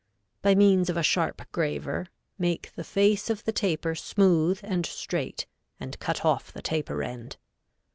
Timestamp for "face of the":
2.83-3.51